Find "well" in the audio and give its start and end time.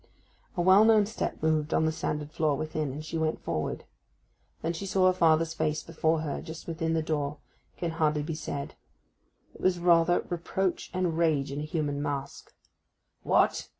0.63-0.83